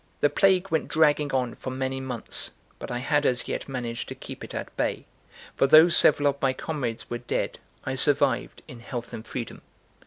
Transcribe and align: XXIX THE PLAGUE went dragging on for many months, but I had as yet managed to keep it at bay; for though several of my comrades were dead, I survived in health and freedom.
XXIX 0.01 0.19
THE 0.21 0.29
PLAGUE 0.31 0.71
went 0.71 0.87
dragging 0.87 1.31
on 1.31 1.53
for 1.53 1.69
many 1.69 1.99
months, 1.99 2.53
but 2.79 2.89
I 2.89 2.97
had 2.97 3.23
as 3.23 3.47
yet 3.47 3.69
managed 3.69 4.07
to 4.09 4.15
keep 4.15 4.43
it 4.43 4.55
at 4.55 4.75
bay; 4.75 5.05
for 5.55 5.67
though 5.67 5.89
several 5.89 6.27
of 6.29 6.41
my 6.41 6.53
comrades 6.53 7.07
were 7.07 7.19
dead, 7.19 7.59
I 7.83 7.93
survived 7.93 8.63
in 8.67 8.79
health 8.79 9.13
and 9.13 9.23
freedom. 9.23 9.61